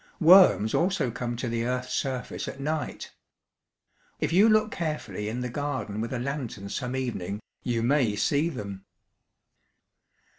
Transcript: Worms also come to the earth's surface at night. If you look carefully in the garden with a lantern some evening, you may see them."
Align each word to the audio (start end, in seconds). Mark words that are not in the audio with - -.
Worms 0.19 0.73
also 0.73 1.11
come 1.11 1.35
to 1.35 1.47
the 1.47 1.63
earth's 1.63 1.93
surface 1.93 2.47
at 2.47 2.59
night. 2.59 3.11
If 4.19 4.33
you 4.33 4.49
look 4.49 4.71
carefully 4.71 5.29
in 5.29 5.41
the 5.41 5.47
garden 5.47 6.01
with 6.01 6.11
a 6.11 6.17
lantern 6.17 6.69
some 6.69 6.95
evening, 6.95 7.39
you 7.61 7.83
may 7.83 8.15
see 8.15 8.49
them." 8.49 8.83